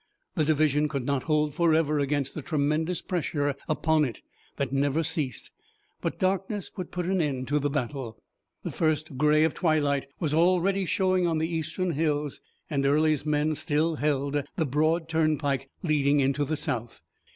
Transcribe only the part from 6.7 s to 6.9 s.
would